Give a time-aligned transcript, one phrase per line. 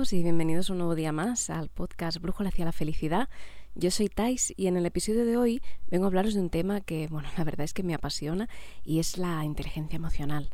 [0.00, 3.28] todos y bienvenidos un nuevo día más al podcast Brújula hacia la felicidad.
[3.74, 6.80] Yo soy Tais y en el episodio de hoy vengo a hablaros de un tema
[6.80, 8.48] que, bueno, la verdad es que me apasiona
[8.82, 10.48] y es la inteligencia emocional.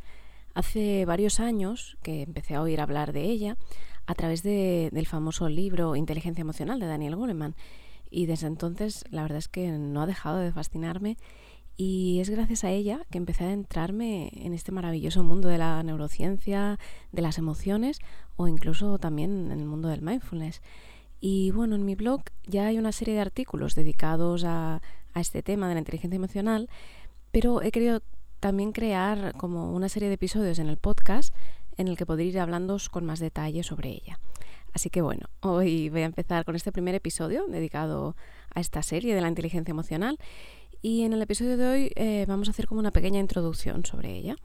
[0.53, 3.57] Hace varios años que empecé a oír hablar de ella
[4.05, 7.55] a través del famoso libro Inteligencia Emocional de Daniel Goleman
[8.09, 11.15] y desde entonces la verdad es que no ha dejado de fascinarme
[11.77, 15.81] y es gracias a ella que empecé a adentrarme en este maravilloso mundo de la
[15.83, 16.79] neurociencia,
[17.11, 17.99] de las emociones
[18.35, 20.63] o incluso también en el mundo del mindfulness.
[21.21, 24.81] Y bueno, en mi blog ya hay una serie de artículos dedicados a,
[25.13, 26.67] a este tema de la inteligencia emocional,
[27.31, 28.01] pero he querido
[28.39, 31.33] también crear como una serie de episodios en el podcast
[31.77, 34.19] en el que podré ir hablando con más detalle sobre ella.
[34.73, 38.15] Así que bueno, hoy voy a empezar con este primer episodio dedicado
[38.53, 40.19] a esta serie de la inteligencia emocional
[40.81, 44.15] y en el episodio de hoy eh, vamos a hacer como una pequeña introducción sobre
[44.15, 44.35] ella.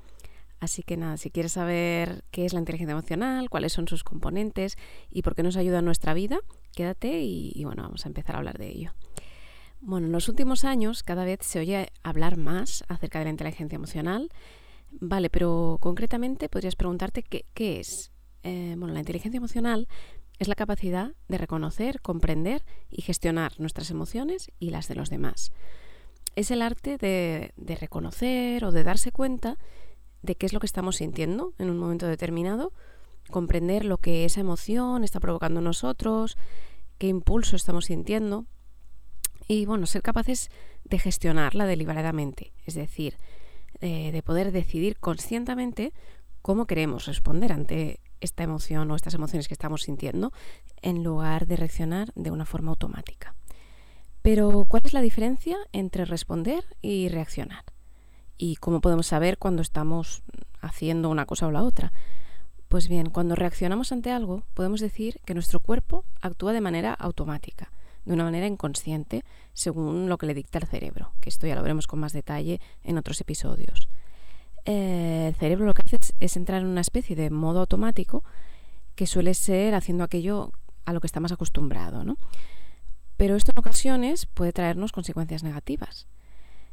[0.61, 4.77] Así que nada, si quieres saber qué es la inteligencia emocional, cuáles son sus componentes
[5.11, 6.39] y por qué nos ayuda en nuestra vida,
[6.73, 8.93] quédate y, bueno, vamos a empezar a hablar de ello.
[9.81, 13.75] Bueno, en los últimos años cada vez se oye hablar más acerca de la inteligencia
[13.75, 14.31] emocional.
[14.93, 18.13] Vale, pero concretamente podrías preguntarte qué, qué es.
[18.45, 19.89] Eh, bueno, la inteligencia emocional
[20.39, 25.51] es la capacidad de reconocer, comprender y gestionar nuestras emociones y las de los demás.
[26.35, 29.59] Es el arte de, reconocer o de darse cuenta
[30.23, 32.73] de qué es lo que estamos sintiendo en un momento determinado,
[33.31, 36.37] comprender lo que esa emoción está provocando en nosotros,
[36.99, 38.47] qué impulso estamos sintiendo
[39.49, 40.51] y bueno, ser capaces
[40.85, 43.17] de gestionarla deliberadamente, es decir,
[43.81, 45.93] eh, de poder decidir conscientemente
[46.41, 50.33] cómo queremos responder ante esta emoción o estas emociones que estamos sintiendo
[50.81, 53.35] en lugar de reaccionar de una forma automática.
[54.23, 57.65] Pero, ¿cuál es la diferencia entre responder y reaccionar?
[58.39, 60.23] ¿Y cómo podemos saber cuando estamos
[60.61, 61.93] haciendo una cosa o la otra?
[62.69, 67.71] Pues bien, cuando reaccionamos ante algo, podemos decir que nuestro cuerpo actúa de manera automática
[68.05, 71.63] de una manera inconsciente según lo que le dicta el cerebro, que esto ya lo
[71.63, 73.89] veremos con más detalle en otros episodios.
[74.65, 78.23] Eh, el cerebro lo que hace es, entrar en una especie de modo automático
[78.95, 80.53] que suele ser haciendo aquello
[80.85, 82.17] a lo que está más acostumbrado, ¿no?
[83.23, 86.09] Pero esto en ocasiones puede traernos consecuencias negativas.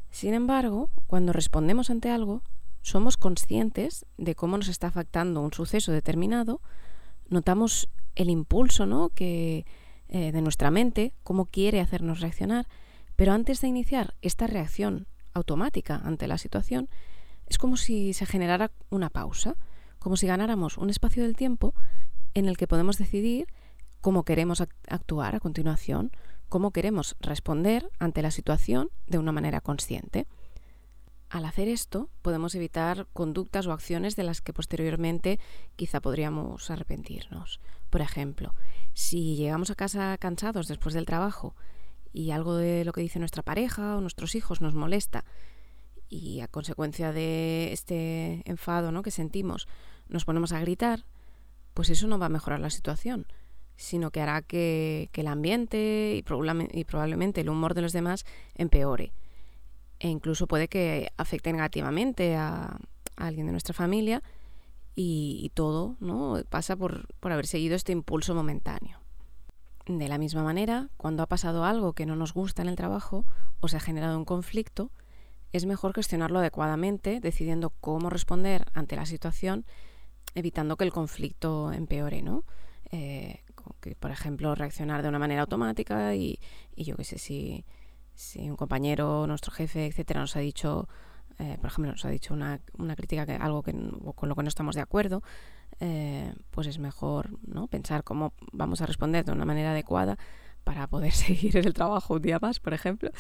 [0.10, 2.42] Sin embargo, cuando respondemos ante algo,
[2.82, 6.60] somos conscientes de cómo nos está afectando un suceso determinado,
[7.28, 9.10] notamos el impulso ¿no?
[9.10, 9.68] que,
[10.08, 12.68] eh, de nuestra mente, cómo quiere hacernos reaccionar,
[13.16, 15.06] pero antes de iniciar esta reacción
[15.36, 16.90] automática ante la situación,
[17.46, 19.56] es como si se generara una pausa,
[20.00, 21.76] como si ganáramos un espacio del tiempo
[22.34, 23.46] en el que podemos decidir
[24.02, 26.12] cómo queremos actuar a continuación,
[26.50, 30.28] cómo queremos responder ante la situación de una manera consciente.
[31.30, 35.40] Al hacer esto, podemos evitar conductas o acciones de las que posteriormente
[35.76, 37.60] quizá podríamos arrepentirnos.
[37.92, 38.56] Por ejemplo,
[38.94, 41.56] si llegamos a casa cansados después del trabajo
[42.12, 45.24] y algo de lo que dice nuestra pareja o nuestros hijos nos molesta
[46.10, 49.04] y a consecuencia de este enfado ¿no?
[49.04, 49.68] que sentimos
[50.08, 51.06] nos ponemos a gritar,
[51.74, 53.28] pues eso no va a mejorar la situación,
[53.80, 58.26] sino que hará que, el ambiente y, y probablemente el humor de los demás
[58.56, 59.14] empeore
[60.00, 62.78] e incluso puede que afecte negativamente a,
[63.18, 64.24] alguien de nuestra familia
[64.96, 66.42] y, todo ¿no?
[66.50, 69.00] pasa por, por haber seguido este impulso momentáneo.
[69.86, 73.26] De la misma manera, cuando ha pasado algo que no nos gusta en el trabajo
[73.60, 74.92] o se ha generado un conflicto,
[75.52, 79.66] es mejor gestionarlo adecuadamente, decidiendo cómo responder ante la situación,
[80.36, 82.44] evitando que el conflicto empeore, ¿no?
[82.92, 83.44] Eh,
[83.80, 86.40] que, por ejemplo, reaccionar de una manera automática y,
[86.76, 87.66] y yo qué sé, si,
[88.14, 90.88] si un compañero, nuestro jefe, etcétera, nos ha dicho,
[91.40, 93.74] eh, por ejemplo, nos ha dicho una, una crítica, que, algo que,
[94.16, 95.24] con lo que no estamos de acuerdo,
[95.80, 97.68] eh, pues es mejor ¿no?
[97.68, 100.18] pensar cómo vamos a responder de una manera adecuada
[100.64, 103.12] para poder seguir el trabajo un día más, por ejemplo,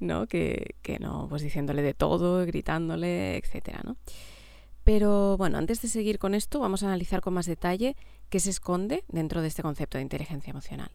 [0.00, 0.26] ¿no?
[0.26, 3.96] Que, que no, pues diciéndole de todo, gritándole, etcétera, ¿no?
[4.84, 7.94] Pero bueno, antes de seguir con esto, vamos a analizar con más detalle
[8.30, 10.90] qué se esconde dentro de este concepto de inteligencia emocional.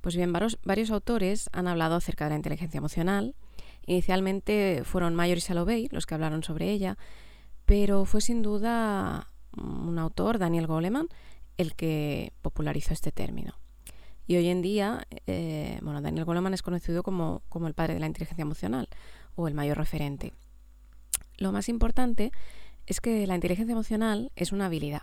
[0.00, 3.34] Pues bien, varios, autores han hablado acerca de la inteligencia emocional.
[3.86, 6.98] Inicialmente fueron Mayor y Salovey los que hablaron sobre ella,
[7.64, 11.08] pero fue sin duda un autor, Daniel Goleman,
[11.56, 13.54] el que popularizó este término.
[14.26, 18.00] Y hoy en día, eh, bueno, Daniel Goleman es conocido como, como el padre de
[18.00, 18.88] la inteligencia emocional
[19.36, 20.32] o el mayor referente.
[21.38, 22.32] Lo más importante
[22.86, 25.02] es que la inteligencia emocional es una habilidad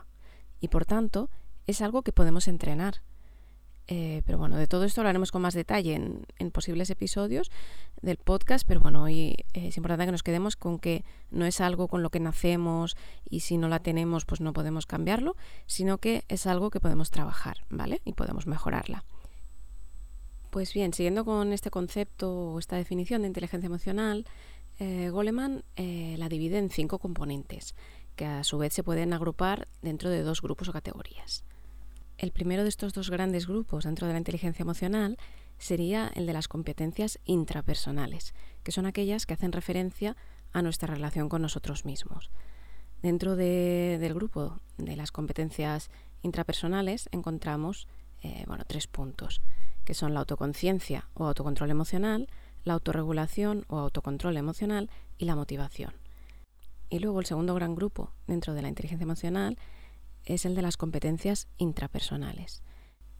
[0.59, 1.29] y por tanto
[1.67, 3.01] es algo que podemos entrenar
[3.87, 7.51] Eh, pero bueno, de todo esto hablaremos con más detalle en, posibles episodios
[8.01, 11.89] del podcast, pero bueno, hoy es importante que nos quedemos con que no es algo
[11.89, 12.95] con lo que nacemos
[13.29, 15.35] y si no la tenemos pues no podemos cambiarlo,
[15.65, 18.01] sino que es algo que podemos trabajar, ¿vale?
[18.05, 19.03] Y podemos mejorarla.
[20.51, 24.25] Pues bien, siguiendo con este concepto o esta definición de inteligencia emocional,
[24.79, 27.75] eh, Goleman eh, la divide en cinco componentes,
[28.15, 31.43] que a su vez se pueden agrupar dentro de dos grupos o categorías.
[32.21, 35.17] El primero de estos dos grandes grupos dentro de la inteligencia emocional
[35.57, 40.15] sería el de las competencias intrapersonales, que son aquellas que hacen referencia
[40.53, 42.29] a nuestra relación con nosotros mismos.
[43.01, 45.89] Dentro del grupo de las competencias
[46.21, 47.87] intrapersonales encontramos
[48.21, 49.41] eh, bueno, tres puntos,
[49.83, 52.27] que son la autoconciencia o autocontrol emocional,
[52.63, 55.95] la autorregulación o autocontrol emocional y la motivación.
[56.87, 59.57] Y luego el segundo gran grupo dentro de la inteligencia emocional
[60.25, 62.63] es el de las competencias intrapersonales.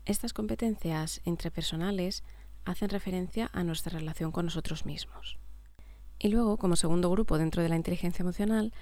[0.06, 2.24] Estas competencias intrapersonales
[2.66, 5.38] hacen referencia a nuestra relación con nosotros mismos.
[6.20, 8.74] Y luego, como segundo grupo dentro de la inteligencia emocional,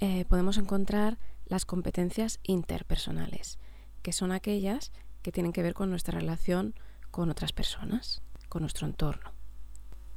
[0.00, 3.58] eh, podemos encontrar las competencias interpersonales,
[4.02, 4.92] que son aquellas
[5.22, 6.74] que tienen que ver con nuestra relación
[7.10, 9.32] con otras personas, con nuestro entorno.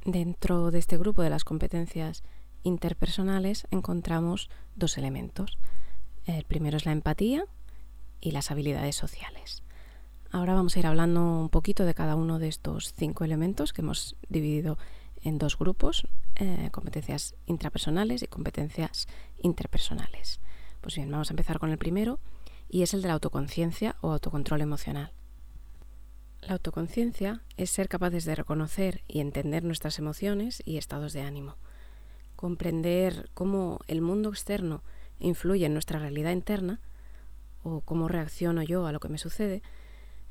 [0.04, 2.22] Dentro de este grupo de las competencias
[2.62, 5.58] interpersonales encontramos dos elementos.
[6.36, 7.44] El primero es la empatía
[8.20, 9.64] y las habilidades sociales.
[10.30, 13.82] Ahora vamos a ir hablando un poquito de cada uno de estos cinco elementos que
[13.82, 14.78] hemos dividido
[15.22, 16.06] en dos grupos,
[16.36, 20.40] eh, competencias intrapersonales y competencias interpersonales.
[20.80, 22.20] Pues bien, vamos a empezar con el primero
[22.68, 25.12] y es el de la autoconciencia o autocontrol emocional.
[26.42, 31.56] La autoconciencia es ser capaces de reconocer y entender nuestras emociones y estados de ánimo,
[32.36, 34.84] comprender cómo el mundo externo
[35.20, 36.80] influye en nuestra realidad interna
[37.62, 39.62] o cómo reacciono yo a lo que me sucede.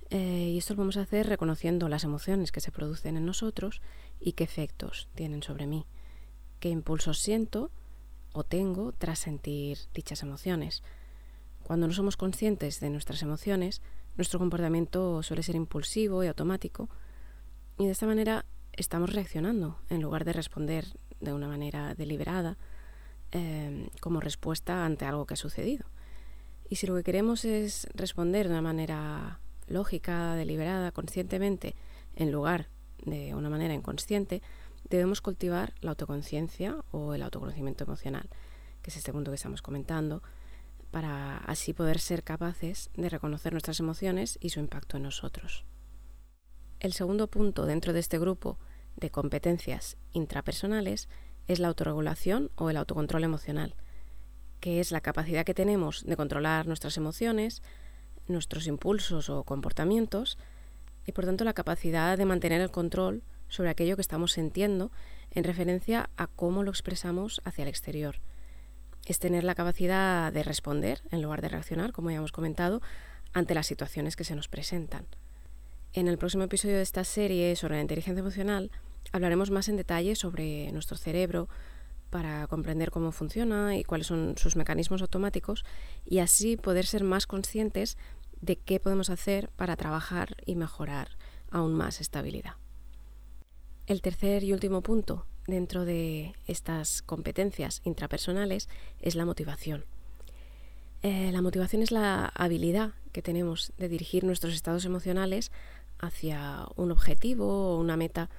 [0.09, 3.81] Eh, y esto lo vamos a hacer reconociendo las emociones que se producen en nosotros
[4.19, 5.85] y qué efectos tienen sobre mí,
[6.59, 7.71] qué impulsos siento
[8.33, 10.83] o tengo tras sentir dichas emociones.
[11.63, 13.81] Cuando no somos conscientes de nuestras emociones,
[14.17, 16.89] nuestro comportamiento suele ser impulsivo y automático
[17.77, 20.85] y de esta manera estamos reaccionando en lugar de responder
[21.19, 22.57] de una manera deliberada
[23.31, 25.85] eh, como respuesta ante algo que ha sucedido.
[26.69, 31.75] Y si lo que queremos es responder de una manera lógica, deliberada, conscientemente,
[32.15, 32.69] en lugar
[33.05, 34.41] de una manera inconsciente,
[34.89, 38.29] debemos cultivar la autoconciencia o el autoconocimiento emocional,
[38.81, 40.21] que es este punto que estamos comentando,
[40.91, 45.65] para así poder ser capaces de reconocer nuestras emociones y su impacto en nosotros.
[46.79, 48.57] El segundo punto dentro de este grupo
[48.95, 51.09] de competencias intrapersonales
[51.49, 53.73] es la autorregulación o el autocontrol emocional,
[54.59, 57.63] que es la capacidad que tenemos de controlar nuestras emociones,
[58.27, 60.37] nuestros impulsos o comportamientos,
[61.07, 64.91] y por tanto la capacidad de mantener el control sobre aquello que estamos sintiendo
[65.31, 68.17] en referencia a cómo lo expresamos hacia el exterior.
[69.05, 72.79] Es tener la capacidad de responder en lugar de reaccionar, como ya hemos comentado,
[73.33, 75.07] ante las situaciones que se nos presentan.
[75.93, 78.69] En el próximo episodio de esta serie sobre la inteligencia emocional
[79.11, 81.49] hablaremos más en detalle sobre nuestro cerebro,
[82.09, 85.63] para comprender cómo funciona y cuáles son sus mecanismos automáticos
[86.05, 87.97] y así poder ser más conscientes
[88.41, 91.09] de qué podemos hacer para trabajar y mejorar
[91.51, 92.53] aún más esta habilidad.
[93.87, 98.69] El tercer y último punto dentro de estas competencias intrapersonales
[99.01, 99.85] es la motivación.
[101.01, 105.51] Eh, la motivación es la habilidad que tenemos de dirigir nuestros estados emocionales
[105.97, 108.29] hacia un objetivo o una meta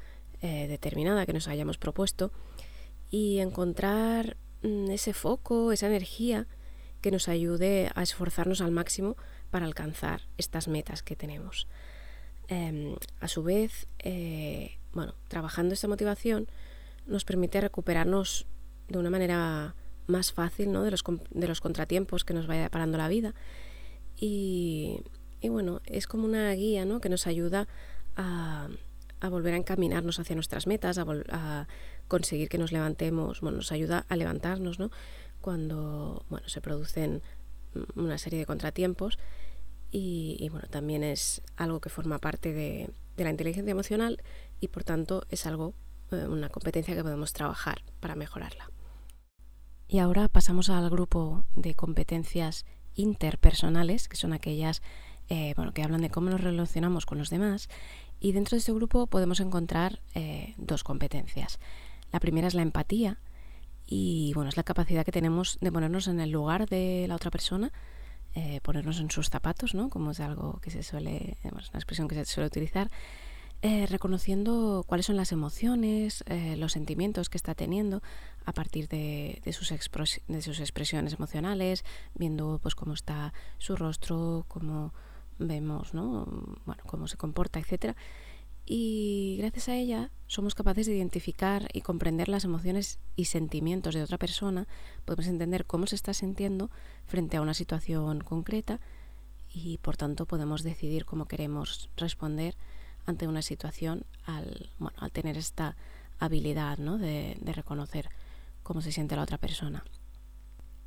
[0.43, 2.33] eh, determinada que nos hayamos propuesto
[3.11, 6.47] y encontrar mm, ese foco, esa energía
[7.01, 9.17] que nos ayude a esforzarnos al máximo
[9.51, 11.67] para alcanzar estas metas que tenemos.
[12.49, 16.49] Em, a su vez, eh, bueno, trabajando esta motivación
[17.07, 18.47] nos permite recuperarnos
[18.89, 19.75] de una manera
[20.07, 20.83] más fácil ¿no?
[20.83, 23.35] de, los, de los contratiempos que nos vaya parando la vida.
[24.17, 25.03] Y,
[25.43, 27.01] bueno, es como una guía ¿no?
[27.01, 27.69] que nos ayuda
[28.17, 28.69] a,
[29.21, 31.69] a volver a encaminarnos hacia nuestras metas, a, a,
[32.09, 34.91] conseguir que nos levantemos, bueno, nos ayuda a levantarnos, ¿no?
[35.41, 37.23] Cuando, bueno, se producen
[37.95, 39.19] una serie de contratiempos
[39.93, 44.23] y, bueno, también es algo que forma parte de, la inteligencia emocional
[44.61, 45.75] y por tanto es algo,
[46.11, 48.71] eh, una competencia que podemos trabajar para mejorarla.
[49.89, 54.81] Y ahora pasamos al grupo de competencias interpersonales, que son aquellas
[55.29, 57.69] eh, bueno, que hablan de cómo nos relacionamos con los demás.
[58.21, 61.59] Y dentro de este grupo podemos encontrar eh, dos competencias.
[62.13, 63.19] La primera es la empatía
[63.87, 67.31] y bueno, es la capacidad que tenemos de ponernos en el lugar de la otra
[67.31, 67.73] persona
[68.37, 69.89] eh, ponernos en sus zapatos, ¿no?
[69.89, 72.89] Como es algo que se suele, es una expresión que se suele utilizar,
[73.63, 78.03] eh, reconociendo cuáles son las emociones, eh, los sentimientos que está teniendo
[78.45, 79.69] a partir de, sus
[80.29, 81.85] de, sus expresiones emocionales,
[82.15, 84.95] viendo pues cómo está su rostro, cómo
[85.41, 86.27] vemos, ¿no?
[86.65, 87.97] Bueno, cómo se comporta, etcétera.
[88.67, 94.03] Y gracias a ella somos capaces de identificar y comprender las emociones y sentimientos de
[94.03, 94.69] otra persona,
[95.05, 96.71] podemos entender cómo se está sintiendo
[97.05, 98.81] frente a una situación concreta
[99.53, 102.55] y por tanto podemos decidir cómo queremos responder
[103.07, 104.71] ante una situación al
[105.13, 105.77] tener esta
[106.21, 106.99] habilidad ¿no?
[106.99, 108.09] de, reconocer
[108.63, 109.85] cómo se siente la otra persona.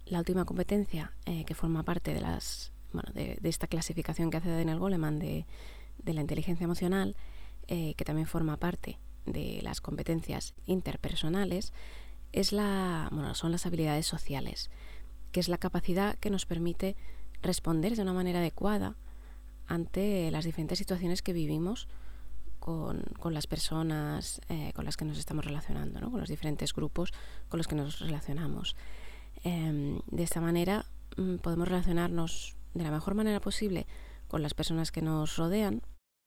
[0.06, 4.50] La última competencia eh, que forma parte de, las, bueno, de, esta clasificación que hace
[4.50, 5.46] Daniel Goleman de,
[5.98, 7.16] de la inteligencia emocional,
[7.68, 11.74] eh, que también forma parte de las competencias interpersonales,
[12.32, 14.70] es la, bueno, son las habilidades sociales,
[15.32, 16.96] que es la capacidad que nos permite
[17.42, 18.96] responder de una manera adecuada
[19.68, 21.88] ante las diferentes situaciones que vivimos
[22.60, 26.12] con, con las personas eh, con las que nos estamos relacionando, ¿no?
[26.12, 27.14] con los diferentes grupos
[27.50, 28.76] con los que nos relacionamos.
[29.44, 30.86] Em, de esta manera
[31.18, 33.88] mm, podemos relacionarnos de la mejor manera posible
[34.28, 35.82] con las personas que nos rodean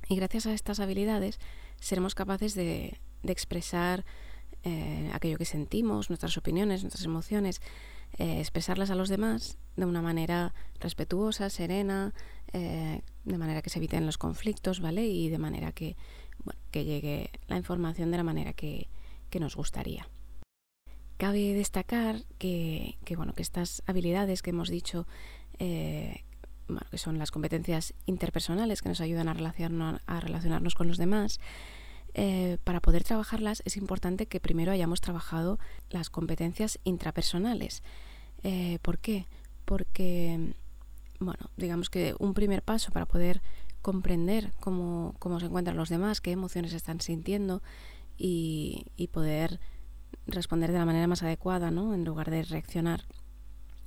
[0.08, 1.38] y gracias a estas habilidades
[1.80, 4.04] seremos capaces de, de expresar
[4.62, 7.60] eh, aquello que sentimos, nuestras opiniones, nuestras emociones,
[8.18, 12.14] eh, expresarlas a los demás de una manera respetuosa, serena,
[12.52, 15.06] de manera que se eviten los conflictos, ¿vale?
[15.06, 15.94] Y de manera que
[16.70, 18.88] que llegue la información de la manera que,
[19.38, 20.08] nos gustaría.
[21.18, 25.06] Cabe destacar que, bueno, que estas habilidades que hemos dicho,
[25.58, 26.24] eh,
[26.90, 31.40] que son las competencias interpersonales que nos ayudan a, relacionar, a relacionarnos con los demás,
[32.18, 35.58] eh, para poder trabajarlas es importante que primero hayamos trabajado
[35.90, 37.82] las competencias intrapersonales.
[38.42, 39.26] Eh, ¿Por qué?
[39.66, 40.54] Porque,
[41.20, 43.42] bueno, digamos que un primer paso para poder
[43.82, 47.62] comprender cómo, se encuentran los demás, qué emociones están sintiendo
[48.16, 49.60] y, poder
[50.26, 51.92] responder de la manera más adecuada, ¿no?
[51.92, 53.04] En lugar de reaccionar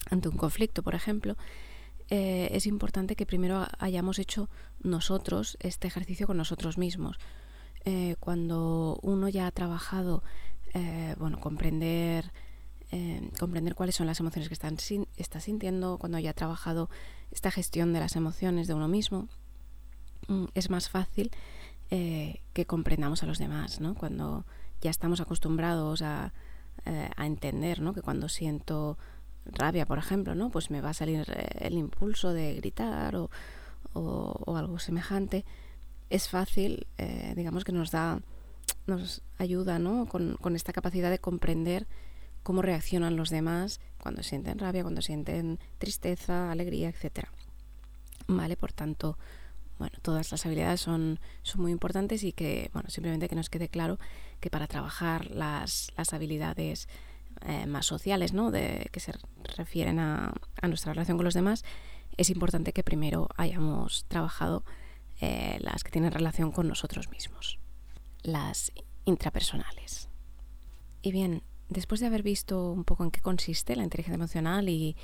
[0.10, 1.36] ante un conflicto, por ejemplo,
[2.10, 4.50] eh, es importante que primero hayamos hecho
[4.82, 7.18] nosotros este ejercicio con nosotros mismos.
[7.86, 10.24] Eh, cuando uno ya ha trabajado,
[10.74, 12.32] eh, bueno, comprender,
[13.40, 14.78] comprender cuáles son las emociones que están,
[15.16, 16.90] está sintiendo, cuando ya ha trabajado
[17.30, 19.28] esta gestión de las emociones de uno mismo,
[20.30, 21.32] Mm, es más fácil
[21.90, 23.96] que comprendamos a los demás, ¿no?
[23.96, 24.46] Cuando
[24.80, 26.34] ya estamos acostumbrados a,
[26.86, 27.94] a entender, ¿no?
[27.94, 29.00] Que cuando siento
[29.54, 30.50] rabia, por ejemplo, ¿no?
[30.50, 33.30] Pues me va a salir eh, el impulso de gritar o,
[33.94, 35.46] o, algo semejante.
[36.10, 36.88] Es fácil,
[37.36, 38.20] digamos que nos da,
[38.88, 40.08] nos ayuda, ¿no?
[40.08, 41.86] Con, con esta capacidad de comprender
[42.44, 47.32] cómo reaccionan los demás cuando sienten rabia, cuando sienten tristeza, alegría, etcétera.
[48.28, 49.18] Vale, por tanto,
[49.78, 53.70] bueno, todas las habilidades son, son muy importantes y que, bueno, simplemente que nos quede
[53.70, 53.98] claro
[54.40, 56.88] que para trabajar las, las habilidades
[57.46, 58.52] eh, más sociales, ¿no?
[58.52, 59.14] De, que se
[59.56, 61.64] refieren a, a, nuestra relación con los demás,
[62.18, 64.64] es importante que primero hayamos trabajado
[65.22, 67.60] eh, las que tienen relación con nosotros mismos,
[68.24, 68.72] las
[69.04, 70.08] intrapersonales.
[71.02, 74.96] Y bien, después de haber visto un poco en qué consiste la inteligencia emocional y,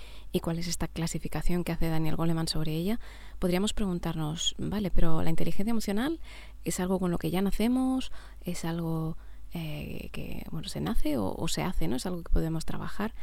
[0.42, 3.00] cuál es esta clasificación que hace Daniel Goleman sobre ella,
[3.40, 6.22] podríamos preguntarnos, vale, pero la inteligencia emocional
[6.64, 8.12] es algo con lo que ya nacemos,
[8.42, 9.18] es algo
[9.58, 11.96] eh, que bueno, se nace o, se hace, ¿no?
[11.96, 13.14] Es algo que podemos trabajar.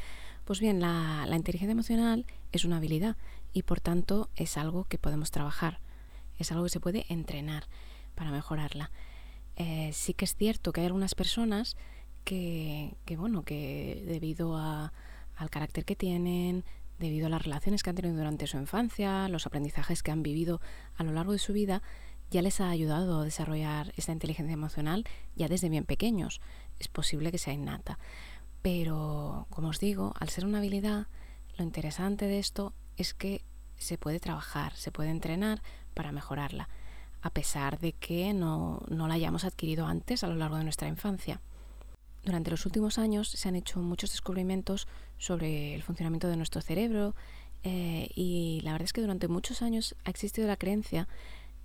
[0.46, 3.18] Pues bien, la, inteligencia emocional es una habilidad
[3.52, 5.80] y por tanto es algo que podemos trabajar,
[6.38, 7.64] es algo que se puede entrenar
[8.14, 8.90] para mejorarla.
[9.56, 11.76] Eh, sí que es cierto que hay algunas personas
[12.24, 14.94] que, bueno, que debido a,
[15.36, 16.64] al carácter que tienen,
[16.98, 20.62] debido a las relaciones que han tenido durante su infancia, los aprendizajes que han vivido
[20.96, 21.82] a lo largo de su vida,
[22.32, 25.04] ya les ha ayudado a desarrollar esta inteligencia emocional
[25.36, 26.40] ya desde bien pequeños.
[26.80, 27.98] Es posible que sea innata.
[28.62, 31.08] Pero, como os digo, al ser una habilidad,
[31.58, 33.44] lo interesante de esto es que
[33.76, 35.62] se puede trabajar, se puede entrenar
[35.94, 36.68] para mejorarla,
[37.20, 40.88] a pesar de que no, no la hayamos adquirido antes a lo largo de nuestra
[40.88, 41.40] infancia.
[42.24, 47.14] Durante los últimos años se han hecho muchos descubrimientos sobre el funcionamiento de nuestro cerebro
[47.64, 51.08] eh, y la verdad es que durante muchos años ha existido la creencia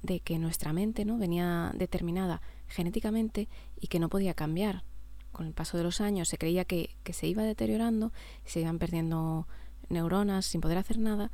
[0.07, 1.17] de que nuestra mente ¿no?
[1.17, 3.47] venía determinada genéticamente
[3.79, 4.83] y que no podía cambiar.
[5.31, 8.11] Con el paso de los años se creía que, se iba deteriorando,
[8.43, 9.47] se iban perdiendo
[9.89, 11.31] neuronas sin poder hacer nada.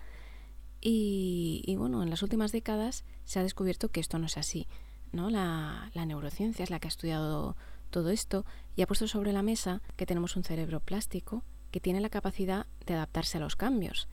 [0.81, 4.67] Y, y, bueno, en las últimas décadas se ha descubierto que esto no es así.
[5.13, 5.29] ¿no?
[5.29, 7.55] La, la neurociencia es la que ha estudiado
[7.89, 12.01] todo esto y ha puesto sobre la mesa que tenemos un cerebro plástico que tiene
[12.01, 14.09] la capacidad de adaptarse a los cambios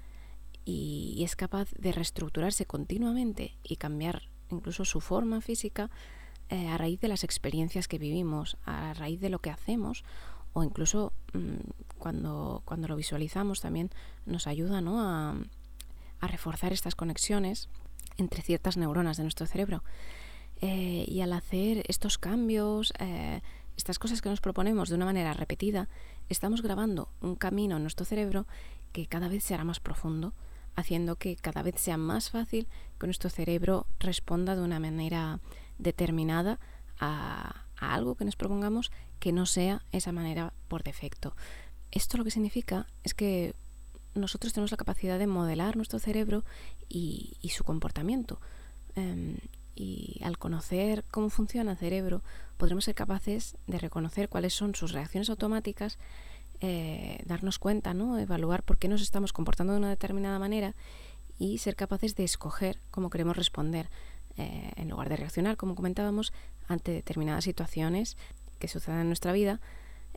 [0.65, 5.91] y, es capaz de reestructurarse continuamente y cambiar incluso su forma física
[6.49, 10.05] eh, a raíz de las experiencias que vivimos, a raíz de lo que hacemos
[10.53, 13.91] o incluso mm, cuando, cuando lo visualizamos también
[14.27, 15.35] nos ayuda a,
[16.27, 17.69] reforzar estas conexiones
[18.19, 19.83] entre ciertas neuronas de nuestro cerebro.
[20.61, 23.41] Eh, y al hacer estos cambios, eh,
[23.77, 25.89] estas cosas que nos proponemos de una manera repetida,
[26.29, 28.47] estamos grabando un camino en nuestro cerebro
[28.93, 30.35] que cada vez será más profundo,
[30.77, 35.41] haciendo que cada vez sea más fácil que nuestro cerebro responda de una manera
[35.79, 36.59] determinada
[36.99, 41.35] a, algo que nos propongamos que no sea esa manera por defecto.
[41.91, 43.55] Esto lo que significa es que
[44.15, 46.45] nosotros tenemos la capacidad de modelar nuestro cerebro
[46.89, 48.41] y, su comportamiento.
[48.97, 49.39] Em,
[49.75, 52.23] y al conocer cómo funciona el cerebro,
[52.59, 55.99] podremos ser capaces de reconocer cuáles son sus reacciones automáticas,
[56.61, 58.19] eh, darnos cuenta, ¿no?
[58.19, 60.75] evaluar por qué nos estamos comportando de una determinada manera
[61.39, 63.89] y ser capaces de escoger cómo queremos responder,
[64.37, 66.33] eh, en lugar de reaccionar, como comentábamos,
[66.69, 68.17] ante determinadas situaciones
[68.59, 69.61] que sucedan en nuestra vida,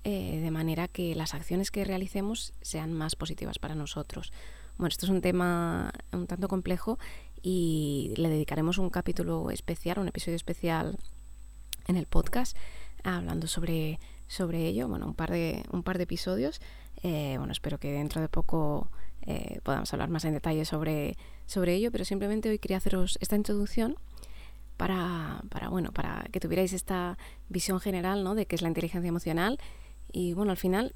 [0.04, 4.34] eh, de manera que las acciones que realicemos sean más positivas para nosotros.
[4.78, 7.00] Bueno, esto es un tema un tanto complejo
[7.42, 10.98] y le dedicaremos un capítulo especial, un episodio especial
[11.88, 12.58] en el podcast
[13.04, 16.62] hablando sobre, sobre ello, bueno, un par de, un par de episodios.
[17.02, 18.90] Eh, bueno, espero que dentro de poco
[19.22, 23.36] eh, podamos hablar más en detalle sobre, sobre ello, pero simplemente hoy quería haceros esta
[23.36, 23.96] introducción
[24.78, 27.18] para, para, bueno, para que tuvierais esta
[27.50, 28.36] visión general ¿no?
[28.36, 29.60] de qué es la inteligencia emocional.
[30.12, 30.94] Y bueno, al final,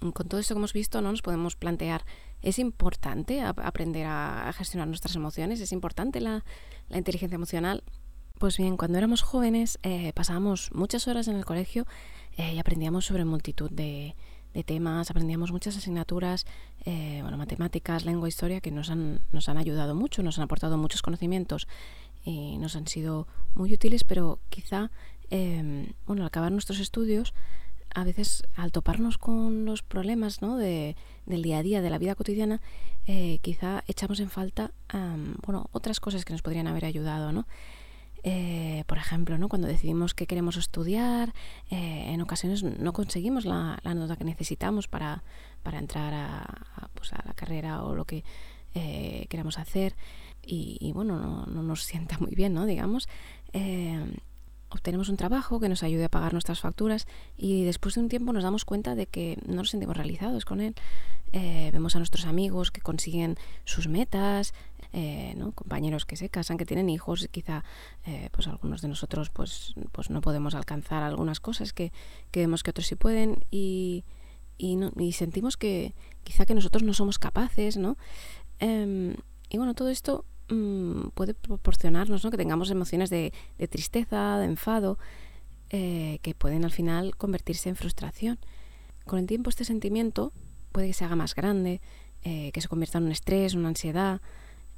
[0.00, 1.10] con todo esto que hemos visto, ¿no?
[1.10, 2.04] nos podemos plantear
[2.42, 6.44] es importante aprender a, gestionar nuestras emociones, es importante la,
[6.90, 7.82] inteligencia emocional.
[8.38, 11.86] Pues bien, cuando éramos jóvenes eh, pasábamos muchas horas en el colegio
[12.38, 14.14] eh, y aprendíamos sobre multitud de,
[14.64, 16.44] temas, aprendíamos muchas asignaturas,
[16.84, 20.76] eh, bueno, matemáticas, lengua, historia, que nos han, nos han ayudado mucho, nos han aportado
[20.76, 21.68] muchos conocimientos
[22.24, 24.90] y nos han sido muy útiles, pero quizá,
[25.30, 27.34] bueno, al acabar nuestros estudios,
[27.94, 30.56] a veces al toparnos con los problemas ¿no?
[30.56, 30.96] de,
[31.26, 32.60] del día a día, de la vida cotidiana,
[33.06, 34.72] eh, quizá echamos en falta
[35.46, 37.32] bueno, otras cosas que nos podrían haber ayudado.
[37.32, 37.46] ¿no?
[38.30, 39.48] Eh, por ejemplo, ¿no?
[39.48, 41.32] cuando decidimos que queremos estudiar,
[41.70, 45.22] eh, en ocasiones no conseguimos la, nota que necesitamos para,
[45.62, 48.24] para entrar a, pues a, la carrera o lo que
[49.30, 49.96] queramos hacer.
[50.44, 52.66] Y, bueno, no, no, nos sienta muy bien, ¿no?
[52.66, 53.08] Digamos
[54.70, 58.32] obtenemos un trabajo que nos ayude a pagar nuestras facturas y después de un tiempo
[58.32, 60.74] nos damos cuenta de que no nos sentimos realizados con él.
[61.32, 64.54] Eh, vemos a nuestros amigos que consiguen sus metas,
[64.92, 67.64] eh, compañeros que se casan, que tienen hijos, quizá
[68.06, 71.92] eh, pues algunos de nosotros pues, pues no podemos alcanzar algunas cosas que,
[72.32, 74.04] vemos que otros sí pueden y,
[74.56, 77.96] y, sentimos que quizá que nosotros no somos capaces, ¿no?
[78.60, 79.14] Em,
[79.50, 82.30] y bueno, todo esto Mm, puede proporcionarnos ¿no?
[82.30, 83.32] que tengamos emociones de,
[83.68, 84.98] tristeza, de enfado,
[85.70, 88.38] eh, que pueden al final convertirse en frustración.
[89.04, 90.32] Con el tiempo este sentimiento
[90.72, 91.80] puede que se haga más grande,
[92.22, 94.22] eh, que se convierta en un estrés, una ansiedad,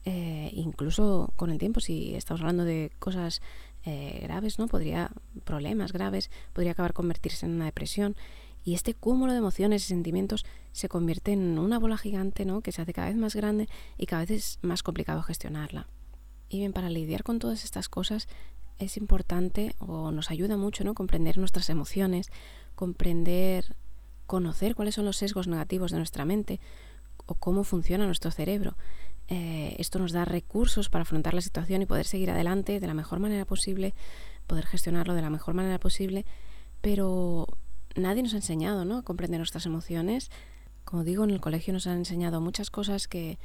[0.05, 3.41] eh, incluso con el tiempo, si estamos hablando de cosas
[3.83, 4.69] graves, ¿no?
[4.69, 5.11] Podría,
[5.45, 8.15] problemas graves, podría acabar convertirse en una depresión.
[8.65, 12.61] Y este cúmulo de emociones y sentimientos se convierte en una bola gigante, ¿no?
[12.61, 15.89] Que se hace cada vez más grande y cada vez es más complicado gestionarla.
[16.49, 18.29] Y bien, para lidiar con todas estas cosas
[18.79, 20.95] es importante o nos ayuda mucho, ¿no?
[20.95, 22.29] Comprender nuestras emociones,
[22.75, 23.77] comprender,
[24.27, 26.61] conocer cuáles son los sesgos negativos de nuestra mente
[27.27, 28.77] o cómo funciona nuestro cerebro.
[29.29, 32.95] Eh, esto nos da recursos para afrontar la situación y poder seguir adelante de la
[32.95, 33.95] mejor manera posible,
[34.47, 36.27] poder gestionarlo de la mejor manera posible,
[36.81, 37.47] pero
[37.97, 38.99] nadie nos ha enseñado ¿no?
[38.99, 40.31] a comprender nuestras emociones.
[40.85, 43.39] Como digo, en el colegio nos han enseñado muchas cosas que,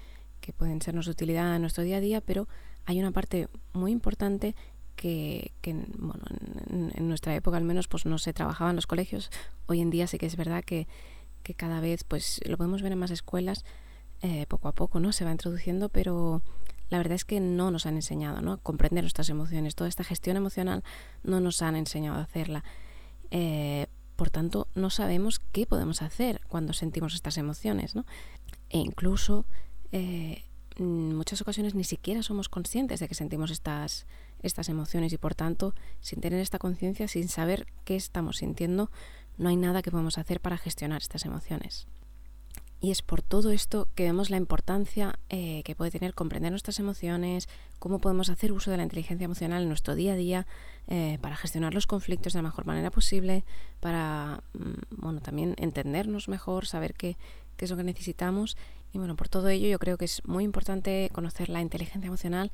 [0.57, 2.47] pueden sernos de utilidad en nuestro día a día, pero
[2.85, 4.55] hay una parte muy importante
[4.95, 5.51] que,
[5.97, 6.23] bueno,
[6.69, 9.31] en, nuestra época al menos pues no se trabajaba en los colegios.
[9.65, 10.87] Hoy en día sí que es verdad que,
[11.57, 13.65] cada vez pues lo podemos ver en más escuelas,
[14.21, 16.41] eh, poco a poco no se va introduciendo, pero
[16.89, 18.53] la verdad es que no nos han enseñado ¿no?
[18.53, 19.75] a comprender nuestras emociones.
[19.75, 20.83] Toda esta gestión emocional
[21.23, 22.63] no nos han enseñado a hacerla.
[23.31, 28.05] Eh, por tanto, no sabemos qué podemos hacer cuando sentimos estas emociones, ¿no?
[28.69, 29.45] E incluso
[29.91, 30.43] eh,
[30.77, 34.07] en muchas ocasiones ni siquiera somos conscientes de que sentimos estas,
[34.41, 38.91] estas emociones y por tanto, sin tener esta conciencia, sin saber qué estamos sintiendo,
[39.37, 41.87] no hay nada que podamos hacer para gestionar estas emociones.
[42.85, 46.77] Y es por todo esto que vemos la importancia eh, que puede tener comprender nuestras
[46.77, 50.45] emociones, cómo podemos hacer uso de la inteligencia emocional en nuestro día a día
[50.87, 53.43] eh, para gestionar los conflictos de la mejor manera posible,
[53.79, 57.17] para mm, bueno, también entendernos mejor, saber qué,
[57.57, 58.55] qué es lo que necesitamos.
[58.93, 62.51] Y bueno, por todo ello yo creo que es muy importante conocer la inteligencia emocional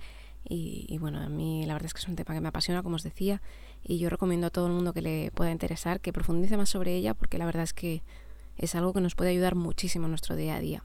[0.47, 2.95] y, bueno, a mí la verdad es que es un tema que me apasiona, como
[2.95, 3.41] os decía,
[3.83, 6.95] y yo recomiendo a todo el mundo que le pueda interesar que profundice más sobre
[6.95, 8.01] ella porque la verdad es que
[8.61, 10.83] es algo que nos puede ayudar muchísimo en nuestro día a día.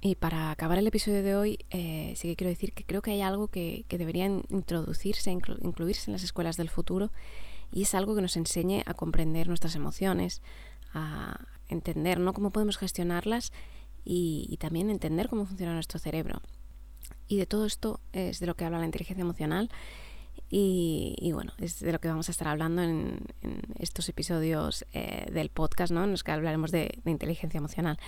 [0.00, 3.10] Y para acabar el episodio de hoy, eh, sí que quiero decir que creo que
[3.10, 7.10] hay algo que, que debería introducirse, incluirse en las escuelas del futuro,
[7.72, 10.40] y es algo que nos enseñe a comprender nuestras emociones,
[10.94, 12.32] a entender ¿no?
[12.32, 13.52] cómo podemos gestionarlas
[14.04, 16.40] y, también entender cómo funciona nuestro cerebro.
[17.26, 19.70] Y de todo esto es de lo que habla la inteligencia emocional
[20.50, 23.20] y, bueno, es de lo que vamos a estar hablando en,
[23.78, 26.04] estos episodios eh, del podcast, ¿no?
[26.04, 27.98] en los que hablaremos de, de inteligencia emocional.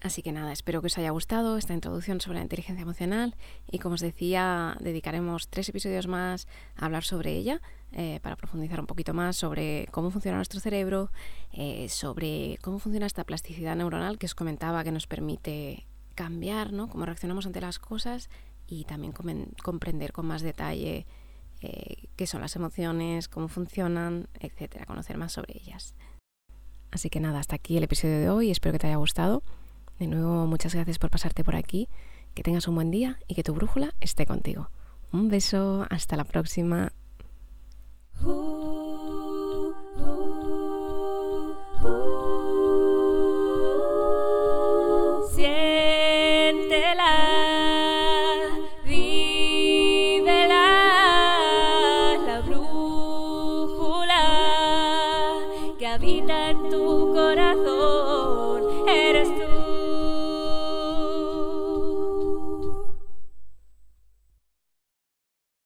[0.00, 3.36] Así que nada, espero que os haya gustado esta introducción sobre la inteligencia emocional
[3.70, 7.60] y como os decía, dedicaremos tres episodios más a hablar sobre ella
[7.92, 11.10] eh, para profundizar un poquito más sobre cómo funciona nuestro cerebro,
[11.52, 16.88] eh, sobre cómo funciona esta plasticidad neuronal que os comentaba que nos permite cambiar, ¿no?
[16.88, 18.30] Cómo reaccionamos ante las cosas
[18.66, 19.12] y también
[19.62, 21.06] comprender con más detalle
[21.60, 25.94] eh, qué son las emociones, cómo funcionan, etcétera, conocer más sobre ellas.
[26.90, 29.42] Así que nada, hasta aquí el episodio de hoy, espero que te haya gustado.
[29.98, 31.88] De nuevo, muchas gracias por pasarte por aquí,
[32.34, 34.70] que tengas un buen día y que tu brújula esté contigo.
[35.12, 36.92] Un beso, hasta la próxima.